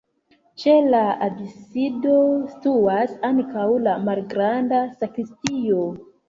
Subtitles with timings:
[0.61, 2.13] Ĉe la absido
[2.53, 5.85] situas ankaŭ la malgranda sakristio.